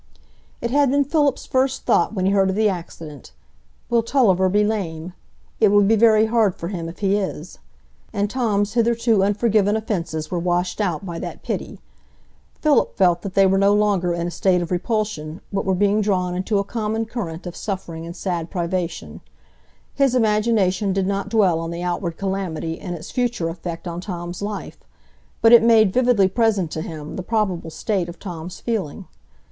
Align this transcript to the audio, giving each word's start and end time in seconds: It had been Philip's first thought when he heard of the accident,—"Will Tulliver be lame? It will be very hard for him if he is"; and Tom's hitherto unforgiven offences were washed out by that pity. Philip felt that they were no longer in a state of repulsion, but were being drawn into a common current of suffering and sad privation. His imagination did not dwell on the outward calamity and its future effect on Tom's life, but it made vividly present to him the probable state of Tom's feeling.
It 0.61 0.71
had 0.71 0.89
been 0.89 1.03
Philip's 1.03 1.45
first 1.45 1.85
thought 1.85 2.15
when 2.15 2.25
he 2.25 2.31
heard 2.31 2.49
of 2.49 2.55
the 2.55 2.67
accident,—"Will 2.67 4.01
Tulliver 4.01 4.49
be 4.49 4.63
lame? 4.63 5.13
It 5.59 5.67
will 5.67 5.83
be 5.83 5.95
very 5.95 6.25
hard 6.25 6.55
for 6.55 6.69
him 6.69 6.89
if 6.89 6.97
he 6.97 7.15
is"; 7.17 7.59
and 8.11 8.27
Tom's 8.27 8.73
hitherto 8.73 9.21
unforgiven 9.23 9.75
offences 9.75 10.31
were 10.31 10.39
washed 10.39 10.81
out 10.81 11.05
by 11.05 11.19
that 11.19 11.43
pity. 11.43 11.79
Philip 12.61 12.95
felt 12.97 13.21
that 13.21 13.35
they 13.35 13.45
were 13.45 13.59
no 13.59 13.75
longer 13.75 14.11
in 14.11 14.25
a 14.25 14.31
state 14.31 14.59
of 14.63 14.71
repulsion, 14.71 15.39
but 15.53 15.65
were 15.65 15.75
being 15.75 16.01
drawn 16.01 16.33
into 16.35 16.57
a 16.57 16.63
common 16.63 17.05
current 17.05 17.45
of 17.45 17.55
suffering 17.55 18.03
and 18.07 18.15
sad 18.15 18.49
privation. 18.49 19.21
His 19.93 20.15
imagination 20.15 20.93
did 20.93 21.05
not 21.05 21.29
dwell 21.29 21.59
on 21.59 21.69
the 21.69 21.83
outward 21.83 22.17
calamity 22.17 22.79
and 22.79 22.95
its 22.95 23.11
future 23.11 23.49
effect 23.49 23.87
on 23.87 24.01
Tom's 24.01 24.41
life, 24.41 24.79
but 25.43 25.53
it 25.53 25.61
made 25.61 25.93
vividly 25.93 26.27
present 26.27 26.71
to 26.71 26.81
him 26.81 27.17
the 27.17 27.21
probable 27.21 27.69
state 27.69 28.09
of 28.09 28.17
Tom's 28.17 28.59
feeling. 28.59 29.05